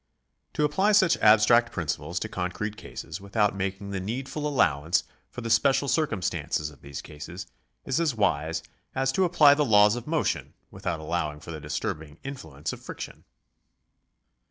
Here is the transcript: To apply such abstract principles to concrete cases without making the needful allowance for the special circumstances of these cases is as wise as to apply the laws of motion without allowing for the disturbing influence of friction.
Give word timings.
To 0.53 0.63
apply 0.65 0.93
such 0.93 1.15
abstract 1.17 1.71
principles 1.71 2.17
to 2.21 2.27
concrete 2.27 2.75
cases 2.75 3.21
without 3.21 3.55
making 3.55 3.91
the 3.91 3.99
needful 3.99 4.47
allowance 4.47 5.03
for 5.29 5.41
the 5.41 5.49
special 5.51 5.87
circumstances 5.87 6.71
of 6.71 6.81
these 6.81 7.03
cases 7.03 7.45
is 7.85 7.99
as 7.99 8.15
wise 8.15 8.63
as 8.95 9.11
to 9.11 9.25
apply 9.25 9.53
the 9.53 9.63
laws 9.63 9.95
of 9.95 10.07
motion 10.07 10.55
without 10.71 10.99
allowing 10.99 11.39
for 11.39 11.51
the 11.51 11.61
disturbing 11.61 12.17
influence 12.23 12.73
of 12.73 12.81
friction. 12.81 13.25